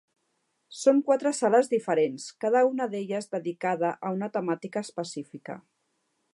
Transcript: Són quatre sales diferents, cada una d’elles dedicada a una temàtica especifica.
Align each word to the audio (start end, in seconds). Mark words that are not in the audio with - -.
Són 0.83 1.01
quatre 1.09 1.33
sales 1.39 1.69
diferents, 1.73 2.25
cada 2.45 2.63
una 2.71 2.89
d’elles 2.95 3.29
dedicada 3.37 3.95
a 4.09 4.13
una 4.19 4.33
temàtica 4.39 4.87
especifica. 4.89 5.63